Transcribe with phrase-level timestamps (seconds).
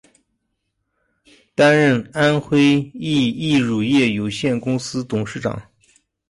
[1.53, 2.59] 担任安徽
[2.95, 5.61] 益益乳业有限公司董事长。